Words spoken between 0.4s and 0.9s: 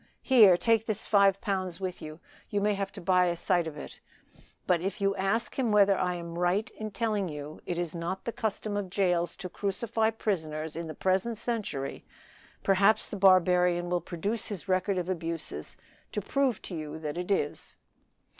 take